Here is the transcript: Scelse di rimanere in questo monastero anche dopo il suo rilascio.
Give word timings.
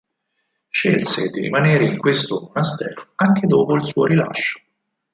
Scelse 0.71 1.29
di 1.29 1.41
rimanere 1.41 1.83
in 1.85 1.99
questo 1.99 2.41
monastero 2.47 3.11
anche 3.17 3.45
dopo 3.45 3.75
il 3.75 3.85
suo 3.85 4.05
rilascio. 4.05 4.59